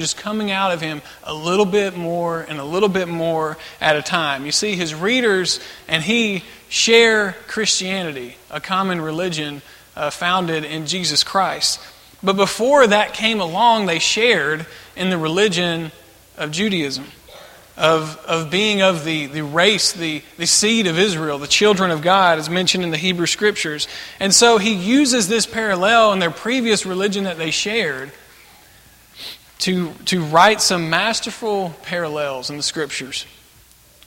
[0.00, 3.96] just coming out of him a little bit more and a little bit more at
[3.96, 4.46] a time.
[4.46, 9.60] You see, his readers and he share Christianity, a common religion
[9.94, 11.80] uh, founded in Jesus Christ.
[12.22, 14.66] But before that came along, they shared
[14.96, 15.92] in the religion
[16.38, 17.06] of Judaism,
[17.76, 22.02] of, of being of the, the race, the, the seed of Israel, the children of
[22.02, 23.88] God, as mentioned in the Hebrew Scriptures.
[24.18, 28.12] And so he uses this parallel in their previous religion that they shared
[29.60, 33.26] to, to write some masterful parallels in the Scriptures.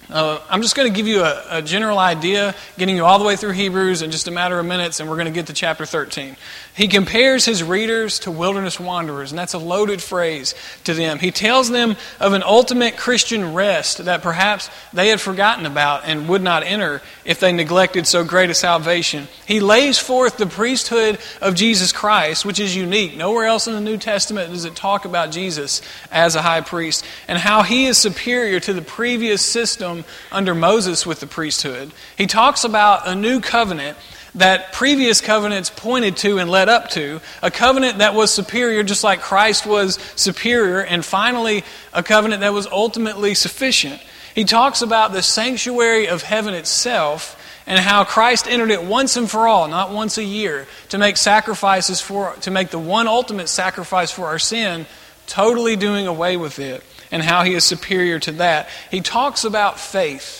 [0.09, 3.25] Uh, I'm just going to give you a, a, general idea, getting you all the
[3.25, 5.53] way through Hebrews in just a matter of minutes, and we're going to get to
[5.53, 6.35] chapter 13.
[6.75, 11.19] He compares his readers to wilderness wanderers, and that's a loaded phrase to them.
[11.19, 16.27] He tells them of an ultimate Christian rest that perhaps they had forgotten about and
[16.27, 19.27] would not enter if they neglected so great a salvation.
[19.45, 23.15] He lays forth the priesthood of Jesus Christ, which is unique.
[23.15, 27.05] Nowhere else in the New Testament does it talk about Jesus as a high priest,
[27.27, 29.92] and how he is superior to the previous system
[30.31, 31.91] under Moses with the priesthood.
[32.17, 33.97] He talks about a new covenant
[34.35, 39.03] that previous covenants pointed to and led up to, a covenant that was superior, just
[39.03, 44.01] like Christ was superior, and finally, a covenant that was ultimately sufficient.
[44.33, 49.29] He talks about the sanctuary of heaven itself and how Christ entered it once and
[49.29, 53.47] for all, not once a year, to make sacrifices for, to make the one ultimate
[53.47, 54.85] sacrifice for our sin,
[55.27, 58.69] totally doing away with it and how he is superior to that.
[58.89, 60.39] He talks about faith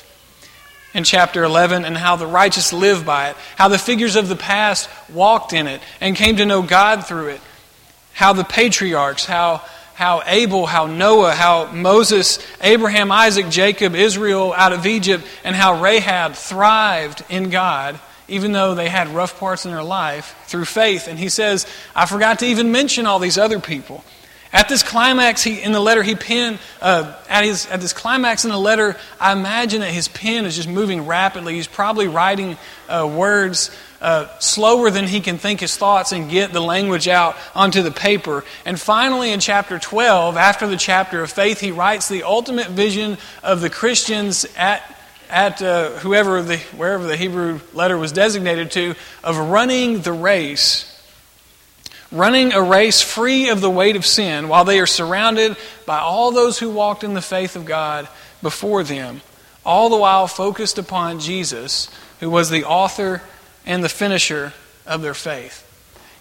[0.94, 4.36] in chapter 11 and how the righteous live by it, how the figures of the
[4.36, 7.42] past walked in it and came to know God through it,
[8.14, 9.62] how the patriarchs, how
[9.94, 15.82] how Abel, how Noah, how Moses, Abraham, Isaac, Jacob, Israel out of Egypt, and how
[15.82, 21.08] Rahab thrived in God, even though they had rough parts in their life, through faith.
[21.08, 24.04] And he says, I forgot to even mention all these other people.
[24.54, 28.46] At this climax he, in the letter he penned, uh, at, his, at this climax
[28.46, 31.56] in the letter, I imagine that his pen is just moving rapidly.
[31.56, 36.54] He's probably writing uh, words uh, slower than he can think his thoughts and get
[36.54, 38.44] the language out onto the paper.
[38.64, 43.18] And finally, in chapter 12, after the chapter of faith, he writes the ultimate vision
[43.42, 44.84] of the Christians at
[45.30, 48.94] at uh, whoever the wherever the Hebrew letter was designated to
[49.24, 50.93] of running the race
[52.14, 56.32] running a race free of the weight of sin while they are surrounded by all
[56.32, 58.08] those who walked in the faith of God
[58.42, 59.22] before them,
[59.66, 63.24] all the while focused upon Jesus, who was the author
[63.66, 64.54] and the finisher
[64.86, 65.70] of their faith.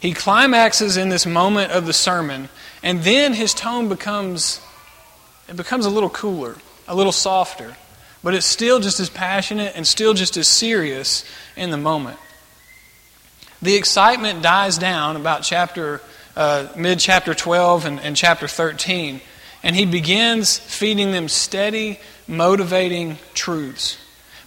[0.01, 2.49] He climaxes in this moment of the sermon,
[2.83, 4.61] and then his tone becomes
[5.49, 6.57] it becomes a little cooler,
[6.89, 7.77] a little softer,
[8.25, 11.25] but it's still just as passionate and still just as serious
[11.57, 12.19] in the moment
[13.63, 16.01] the excitement dies down about chapter
[16.37, 19.21] uh, mid chapter 12 and, and chapter 13
[19.63, 23.99] and he begins feeding them steady motivating truths.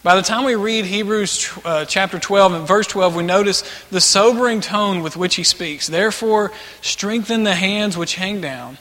[0.03, 4.01] By the time we read hebrews uh, chapter 12 and verse 12 we notice the
[4.01, 5.87] sobering tone with which he speaks.
[5.87, 6.51] Therefore
[6.81, 8.77] strengthen the hands which hang down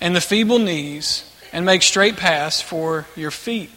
[0.00, 3.70] and the feeble knees and make straight paths for your feet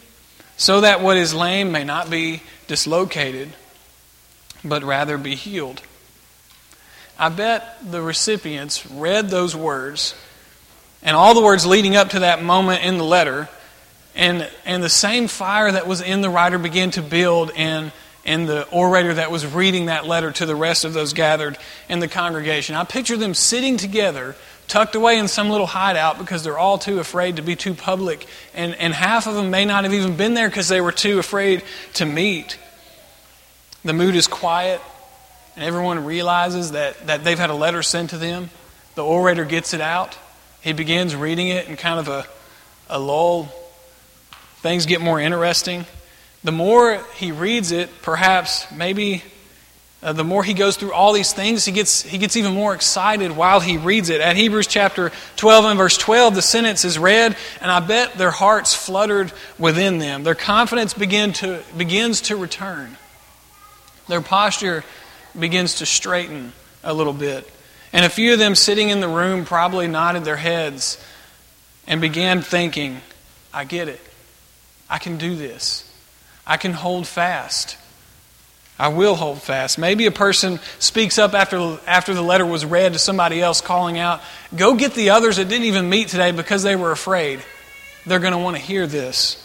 [0.56, 3.52] so that what is lame may not be dislocated
[4.68, 5.82] but rather be healed.
[7.18, 10.14] I bet the recipients read those words
[11.02, 13.48] and all the words leading up to that moment in the letter,
[14.16, 17.92] and, and the same fire that was in the writer began to build in,
[18.24, 21.56] in the orator that was reading that letter to the rest of those gathered
[21.88, 22.74] in the congregation.
[22.74, 24.34] I picture them sitting together,
[24.66, 28.26] tucked away in some little hideout because they're all too afraid to be too public,
[28.52, 31.18] and, and half of them may not have even been there because they were too
[31.20, 31.62] afraid
[31.94, 32.58] to meet.
[33.86, 34.80] The mood is quiet,
[35.54, 38.50] and everyone realizes that, that they've had a letter sent to them.
[38.96, 40.18] The orator gets it out.
[40.60, 42.26] He begins reading it in kind of a,
[42.90, 43.44] a lull.
[44.56, 45.86] Things get more interesting.
[46.42, 49.22] The more he reads it, perhaps, maybe
[50.02, 52.74] uh, the more he goes through all these things, he gets, he gets even more
[52.74, 54.20] excited while he reads it.
[54.20, 58.32] At Hebrews chapter 12 and verse 12, the sentence is read, and I bet their
[58.32, 60.24] hearts fluttered within them.
[60.24, 62.96] Their confidence begin to, begins to return
[64.08, 64.84] their posture
[65.38, 67.50] begins to straighten a little bit.
[67.92, 71.02] And a few of them sitting in the room probably nodded their heads
[71.86, 73.00] and began thinking,
[73.52, 74.00] I get it.
[74.88, 75.90] I can do this.
[76.46, 77.76] I can hold fast.
[78.78, 79.78] I will hold fast.
[79.78, 83.98] Maybe a person speaks up after, after the letter was read to somebody else, calling
[83.98, 84.20] out,
[84.54, 87.40] Go get the others that didn't even meet today because they were afraid.
[88.04, 89.42] They're going to want to hear this.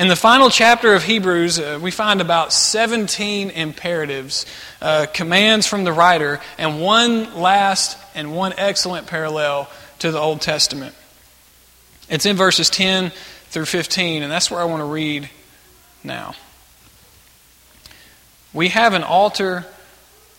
[0.00, 4.46] In the final chapter of Hebrews, uh, we find about 17 imperatives,
[4.80, 10.40] uh, commands from the writer, and one last and one excellent parallel to the Old
[10.40, 10.94] Testament.
[12.08, 13.12] It's in verses 10
[13.50, 15.28] through 15, and that's where I want to read
[16.02, 16.34] now.
[18.54, 19.66] We have an altar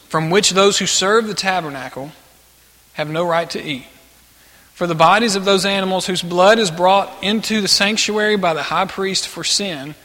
[0.09, 2.13] from which those who serve the tabernacle
[2.93, 3.85] have no right to eat.
[4.73, 8.63] For the bodies of those animals whose blood is brought into the sanctuary by the
[8.63, 9.95] high priest for sin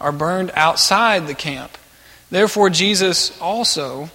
[0.00, 1.76] are burned outside the camp.
[2.30, 4.10] Therefore, Jesus also,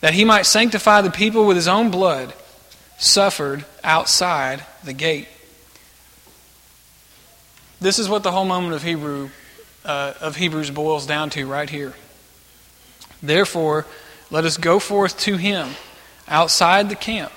[0.00, 2.34] that he might sanctify the people with his own blood,
[2.98, 5.28] suffered outside the gate.
[7.80, 9.30] This is what the whole moment of Hebrew
[9.84, 11.94] uh, of Hebrews boils down to right here.
[13.22, 13.86] Therefore,
[14.30, 15.70] let us go forth to him
[16.26, 17.32] outside the camp,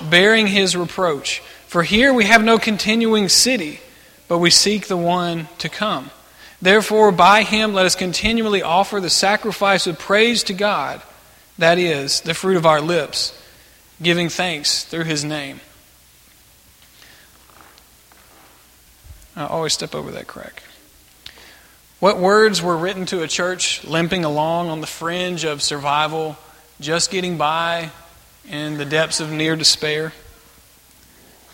[0.00, 1.40] bearing his reproach.
[1.66, 3.80] For here we have no continuing city,
[4.28, 6.10] but we seek the one to come.
[6.62, 11.02] Therefore, by him let us continually offer the sacrifice of praise to God,
[11.58, 13.38] that is, the fruit of our lips,
[14.02, 15.60] giving thanks through his name.
[19.36, 20.62] I always step over that crack.
[22.00, 26.36] What words were written to a church limping along on the fringe of survival,
[26.80, 27.90] just getting by
[28.48, 30.12] in the depths of near despair?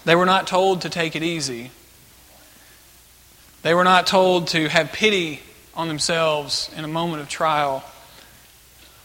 [0.04, 1.70] They were not told to take it easy.
[3.62, 5.40] They were not told to have pity
[5.75, 7.84] on themselves in a moment of trial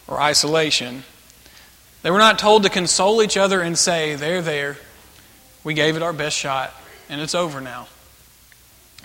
[0.08, 1.04] or isolation.
[2.02, 4.78] They were not told to console each other and say, There, there,
[5.64, 6.74] we gave it our best shot,
[7.10, 7.88] and it's over now.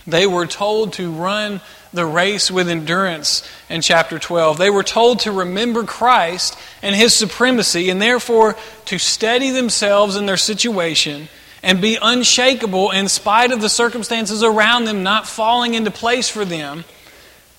[0.07, 1.61] They were told to run
[1.93, 4.59] the race with endurance in chapter 12.
[4.59, 8.57] They were told to remember Christ and his supremacy and therefore
[8.87, 11.29] to steady themselves in their situation
[11.63, 16.45] and be unshakable in spite of the circumstances around them not falling into place for
[16.45, 16.85] them,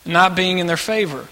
[0.05, 1.27] not being in their favor.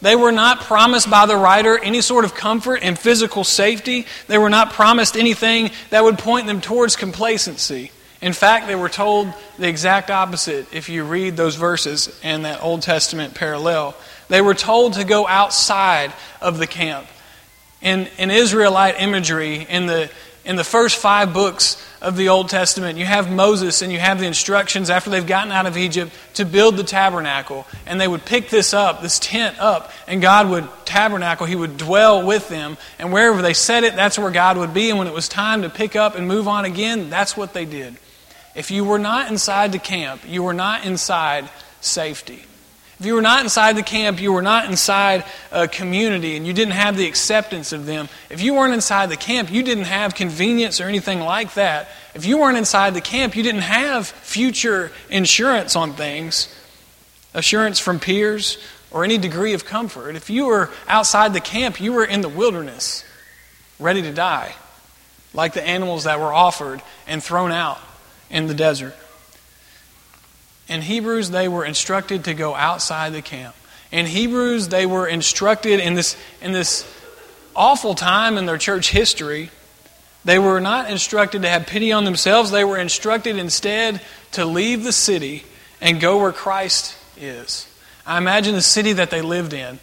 [0.00, 4.06] They were not promised by the writer any sort of comfort and physical safety.
[4.26, 7.90] They were not promised anything that would point them towards complacency.
[8.24, 12.62] In fact, they were told the exact opposite if you read those verses and that
[12.62, 13.94] Old Testament parallel.
[14.28, 16.10] They were told to go outside
[16.40, 17.06] of the camp.
[17.82, 20.10] In, in Israelite imagery, in the,
[20.42, 24.18] in the first five books of the Old Testament, you have Moses and you have
[24.18, 27.66] the instructions after they've gotten out of Egypt to build the tabernacle.
[27.84, 31.76] And they would pick this up, this tent up, and God would tabernacle, He would
[31.76, 32.78] dwell with them.
[32.98, 34.88] And wherever they set it, that's where God would be.
[34.88, 37.66] And when it was time to pick up and move on again, that's what they
[37.66, 37.98] did.
[38.54, 41.48] If you were not inside the camp, you were not inside
[41.80, 42.44] safety.
[43.00, 46.52] If you were not inside the camp, you were not inside a community and you
[46.52, 48.08] didn't have the acceptance of them.
[48.30, 51.88] If you weren't inside the camp, you didn't have convenience or anything like that.
[52.14, 56.54] If you weren't inside the camp, you didn't have future insurance on things,
[57.34, 58.58] assurance from peers,
[58.92, 60.14] or any degree of comfort.
[60.14, 63.04] If you were outside the camp, you were in the wilderness,
[63.80, 64.54] ready to die,
[65.32, 67.80] like the animals that were offered and thrown out
[68.34, 68.94] in the desert.
[70.68, 73.54] In Hebrews, they were instructed to go outside the camp.
[73.92, 76.84] In Hebrews, they were instructed in this, in this
[77.54, 79.50] awful time in their church history.
[80.24, 82.50] They were not instructed to have pity on themselves.
[82.50, 84.00] They were instructed instead
[84.32, 85.44] to leave the city
[85.80, 87.68] and go where Christ is.
[88.04, 89.78] I imagine the city that they lived in.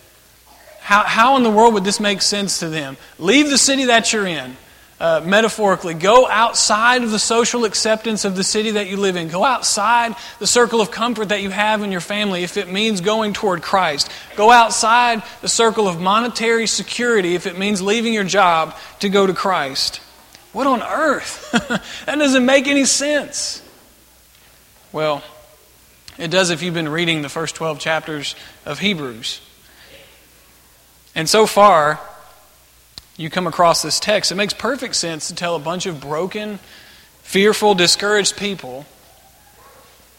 [0.81, 2.97] How, how in the world would this make sense to them?
[3.17, 4.57] Leave the city that you're in
[5.01, 9.29] uh, metaphorically, go outside of the social acceptance of the city that you live in.
[9.29, 13.01] Go outside the circle of comfort that you have in your family if it means
[13.01, 14.11] going toward Christ.
[14.35, 19.25] Go outside the circle of monetary security if it means leaving your job to go
[19.25, 20.01] to Christ.
[20.53, 21.49] What on earth?
[22.05, 23.63] that doesn't make any sense.
[24.91, 25.23] Well,
[26.19, 28.35] it does if you've been reading the first 12 chapters
[28.67, 29.41] of Hebrews.
[31.15, 31.99] And so far,
[33.21, 36.59] you come across this text, it makes perfect sense to tell a bunch of broken,
[37.21, 38.85] fearful, discouraged people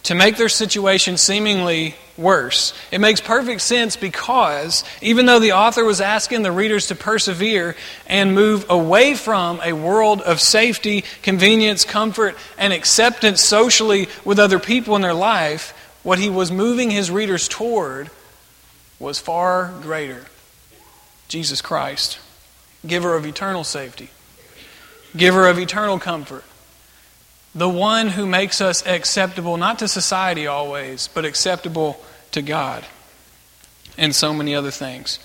[0.04, 2.72] to make their situation seemingly worse.
[2.90, 7.76] It makes perfect sense because even though the author was asking the readers to persevere
[8.06, 14.58] and move away from a world of safety, convenience, comfort, and acceptance socially with other
[14.58, 18.10] people in their life, what he was moving his readers toward
[18.98, 20.24] was far greater
[21.28, 22.18] Jesus Christ
[22.86, 24.10] giver of eternal safety,
[25.16, 26.44] giver of eternal comfort,
[27.54, 32.84] the one who makes us acceptable not to society always, but acceptable to God,
[33.98, 35.18] and so many other things.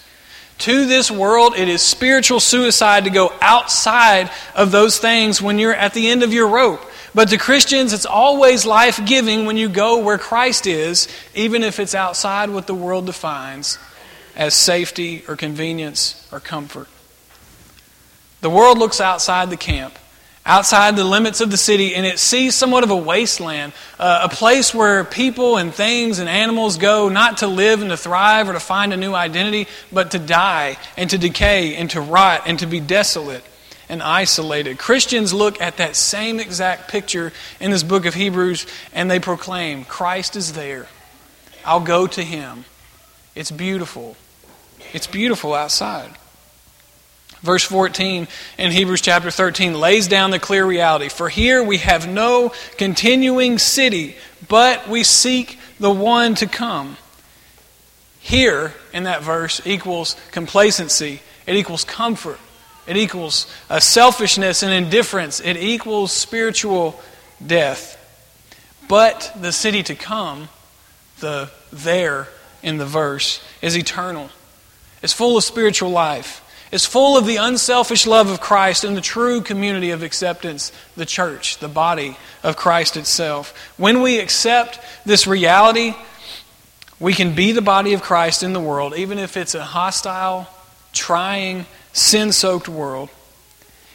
[0.60, 5.74] To this world, it is spiritual suicide to go outside of those things when you're
[5.74, 6.82] at the end of your rope.
[7.14, 11.80] But to Christians, it's always life giving when you go where Christ is, even if
[11.80, 13.78] it's outside what the world defines
[14.36, 16.88] as safety or convenience or comfort.
[18.48, 20.00] The world looks outside the camp,
[20.46, 24.34] outside the limits of the city, and it sees somewhat of a wasteland, uh, a
[24.34, 28.54] place where people and things and animals go not to live and to thrive or
[28.54, 32.60] to find a new identity, but to die and to decay and to rot and
[32.60, 33.44] to be desolate
[33.90, 34.78] and isolated.
[34.78, 39.84] Christians look at that same exact picture in this book of Hebrews and they proclaim,
[39.84, 40.88] Christ is there.
[41.66, 42.64] I'll go to him.
[43.36, 44.16] It's beautiful.
[44.94, 46.12] It's beautiful outside.
[47.42, 48.28] Verse 14
[48.58, 51.10] in Hebrews chapter 13 lays down the clear reality.
[51.10, 54.16] For here we have no continuing city,
[54.48, 56.98] but we seek the one to come.
[58.20, 62.40] Here, in that verse, equals complacency, it equals comfort,
[62.88, 67.00] it equals uh, selfishness and indifference, it equals spiritual
[67.46, 67.94] death.
[68.90, 70.50] But the city to come,
[71.20, 72.28] the there
[72.64, 74.30] in the verse, is eternal.
[75.04, 79.02] It's full of spiritual life is full of the unselfish love of Christ and the
[79.02, 83.54] true community of acceptance, the church, the body of Christ itself.
[83.78, 85.94] When we accept this reality,
[87.00, 90.48] we can be the body of Christ in the world, even if it's a hostile,
[90.94, 93.10] trying, sin soaked world.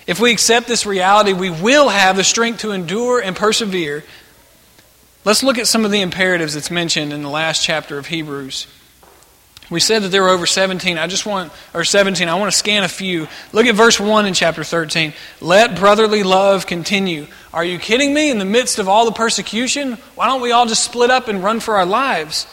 [0.07, 4.05] If we accept this reality, we will have the strength to endure and persevere.
[5.25, 8.67] Let's look at some of the imperatives that's mentioned in the last chapter of Hebrews.
[9.73, 10.99] We said that there were over 17.
[10.99, 13.27] I just want, or 17, I want to scan a few.
[13.55, 15.15] Look at verse 1 in chapter 13.
[15.41, 17.27] Let brotherly love continue.
[17.55, 18.31] Are you kidding me?
[18.31, 21.43] In the midst of all the persecution, why don't we all just split up and
[21.43, 22.47] run for our lives?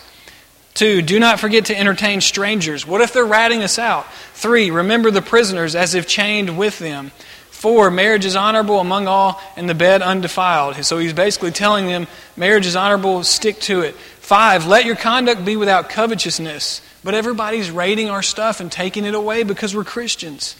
[0.73, 2.87] Two, do not forget to entertain strangers.
[2.87, 4.09] What if they're ratting us out?
[4.33, 7.11] Three, remember the prisoners as if chained with them.
[7.49, 10.85] Four, marriage is honorable among all, and the bed undefiled.
[10.85, 12.07] So he's basically telling them
[12.37, 13.95] marriage is honorable, stick to it.
[13.95, 16.81] Five, let your conduct be without covetousness.
[17.03, 20.55] But everybody's raiding our stuff and taking it away because we're Christians.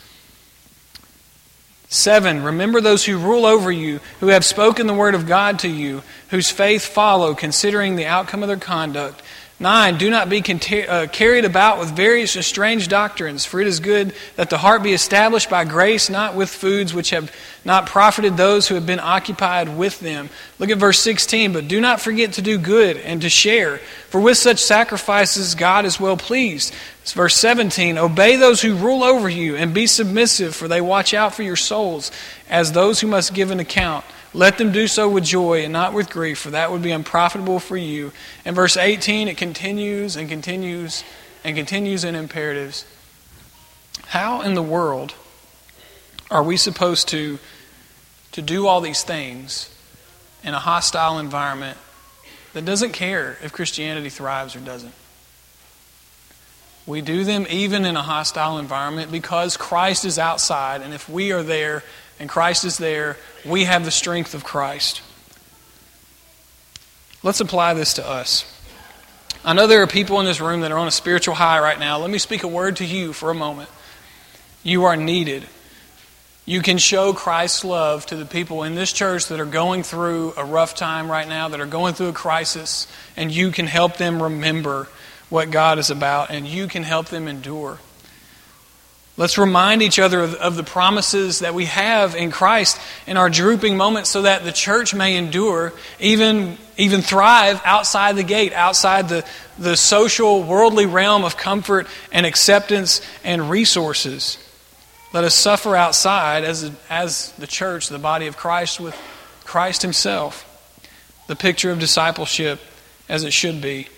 [1.89, 5.67] Seven, remember those who rule over you, who have spoken the word of God to
[5.67, 9.23] you, whose faith follow, considering the outcome of their conduct.
[9.61, 10.41] Nine, do not be
[10.87, 14.83] uh, carried about with various and strange doctrines, for it is good that the heart
[14.83, 17.29] be established by grace, not with foods which have
[17.65, 20.29] not profited those who have been occupied with them.
[20.59, 21.51] Look at verse 16.
[21.51, 25.83] But do not forget to do good and to share, for with such sacrifices God
[25.83, 26.73] is well pleased.
[27.01, 27.97] It's verse 17.
[27.97, 31.57] Obey those who rule over you and be submissive, for they watch out for your
[31.57, 32.11] souls
[32.49, 34.05] as those who must give an account.
[34.33, 37.59] Let them do so with joy and not with grief, for that would be unprofitable
[37.59, 38.11] for you.
[38.45, 41.03] In verse 18, it continues and continues
[41.43, 42.85] and continues in imperatives.
[44.07, 45.15] How in the world
[46.29, 47.39] are we supposed to,
[48.33, 49.73] to do all these things
[50.43, 51.77] in a hostile environment
[52.53, 54.93] that doesn't care if Christianity thrives or doesn't?
[56.85, 61.31] We do them even in a hostile environment because Christ is outside, and if we
[61.31, 61.83] are there,
[62.19, 65.01] and Christ is there, we have the strength of Christ.
[67.23, 68.45] Let's apply this to us.
[69.43, 71.79] I know there are people in this room that are on a spiritual high right
[71.79, 71.97] now.
[71.97, 73.69] Let me speak a word to you for a moment.
[74.63, 75.45] You are needed.
[76.45, 80.33] You can show Christ's love to the people in this church that are going through
[80.35, 83.97] a rough time right now, that are going through a crisis, and you can help
[83.97, 84.87] them remember
[85.29, 87.79] what God is about, and you can help them endure.
[89.19, 93.29] Let's remind each other of, of, the promises that we have in Christ in our
[93.29, 99.09] drooping moments so that the church may endure, even, even thrive outside the gate, outside
[99.09, 99.25] the,
[99.57, 104.37] the social, worldly realm of comfort and acceptance and resources.
[105.11, 108.95] Let us suffer outside as, as the church, the body of Christ, with
[109.43, 110.45] Christ Himself,
[111.27, 112.61] the picture of discipleship
[113.09, 113.89] as it should be.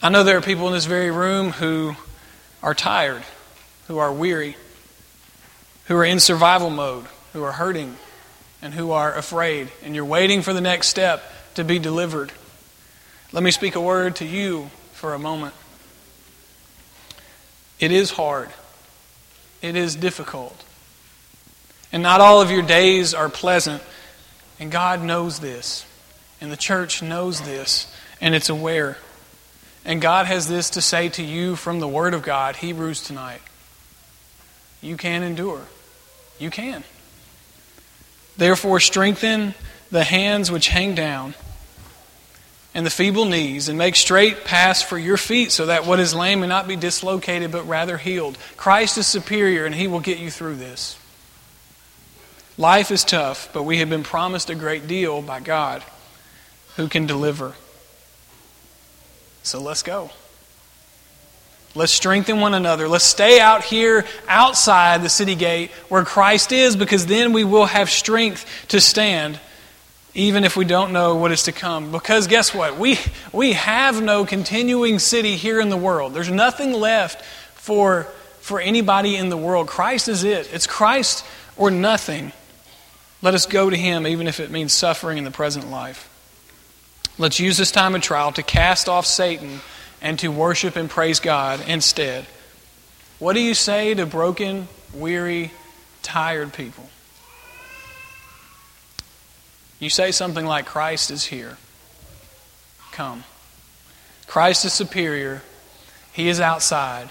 [0.00, 1.94] I know there are people in this very room who
[2.62, 3.22] are tired,
[3.86, 4.56] who are weary,
[5.86, 7.96] who are in survival mode, who are hurting,
[8.60, 11.22] and who are afraid, and you're waiting for the next step
[11.54, 12.32] to be delivered.
[13.32, 15.54] Let me speak a word to you for a moment.
[17.78, 18.48] It is hard.
[19.62, 20.64] It is difficult.
[21.92, 23.82] And not all of your days are pleasant.
[24.58, 25.86] And God knows this.
[26.40, 27.92] And the church knows this.
[28.20, 28.98] And it's aware.
[29.88, 33.40] And God has this to say to you from the Word of God, Hebrews tonight.
[34.82, 35.62] You can endure.
[36.38, 36.84] You can.
[38.36, 39.54] Therefore, strengthen
[39.90, 41.34] the hands which hang down
[42.74, 46.14] and the feeble knees, and make straight paths for your feet, so that what is
[46.14, 48.36] lame may not be dislocated, but rather healed.
[48.56, 50.96] Christ is superior, and He will get you through this.
[52.58, 55.82] Life is tough, but we have been promised a great deal by God
[56.76, 57.54] who can deliver.
[59.48, 60.10] So let's go.
[61.74, 62.86] Let's strengthen one another.
[62.86, 67.64] Let's stay out here outside the city gate where Christ is, because then we will
[67.64, 69.40] have strength to stand,
[70.12, 71.90] even if we don't know what is to come.
[71.92, 72.78] Because guess what?
[72.78, 72.98] We,
[73.32, 76.12] we have no continuing city here in the world.
[76.12, 77.24] There's nothing left
[77.54, 78.02] for,
[78.40, 79.66] for anybody in the world.
[79.66, 80.52] Christ is it.
[80.52, 81.24] It's Christ
[81.56, 82.32] or nothing.
[83.22, 86.06] Let us go to Him, even if it means suffering in the present life.
[87.20, 89.60] Let's use this time of trial to cast off Satan
[90.00, 92.26] and to worship and praise God instead.
[93.18, 95.50] What do you say to broken, weary,
[96.02, 96.88] tired people?
[99.80, 101.56] You say something like, Christ is here.
[102.92, 103.24] Come.
[104.28, 105.42] Christ is superior.
[106.12, 107.08] He is outside.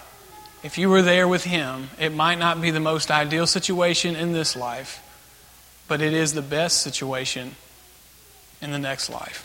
[0.63, 4.31] If you were there with Him, it might not be the most ideal situation in
[4.31, 5.03] this life,
[5.89, 7.55] but it is the best situation
[8.61, 9.43] in the next life.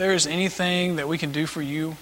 [0.00, 1.94] There is anything that we can do for you,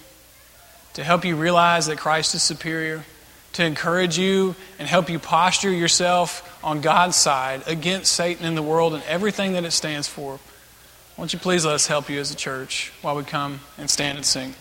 [0.93, 3.03] to help you realize that Christ is superior,
[3.51, 8.63] to encourage you and help you posture yourself on God's side against Satan in the
[8.63, 10.39] world and everything that it stands for.
[11.17, 14.17] Won't you please let us help you as a church while we come and stand
[14.17, 14.55] and sing?